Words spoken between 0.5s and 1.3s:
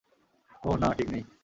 ওহ, না, ঠিক নেই।